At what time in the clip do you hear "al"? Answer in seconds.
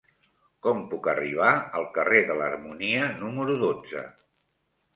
1.81-1.85